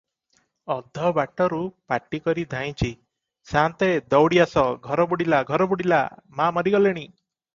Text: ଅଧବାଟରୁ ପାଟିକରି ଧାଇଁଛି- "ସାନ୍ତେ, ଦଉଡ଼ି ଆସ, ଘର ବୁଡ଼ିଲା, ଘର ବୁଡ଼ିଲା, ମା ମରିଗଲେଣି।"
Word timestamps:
ଅଧବାଟରୁ 0.75 1.59
ପାଟିକରି 1.91 2.45
ଧାଇଁଛି- 2.53 2.95
"ସାନ୍ତେ, 3.51 3.91
ଦଉଡ଼ି 4.13 4.41
ଆସ, 4.47 4.63
ଘର 4.87 5.05
ବୁଡ଼ିଲା, 5.13 5.43
ଘର 5.53 5.67
ବୁଡ଼ିଲା, 5.75 6.01
ମା 6.41 6.49
ମରିଗଲେଣି।" 6.57 7.07